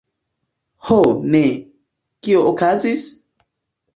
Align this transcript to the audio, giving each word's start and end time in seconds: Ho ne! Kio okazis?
Ho 0.87 0.97
ne! 1.35 1.41
Kio 2.27 2.41
okazis? 2.53 3.07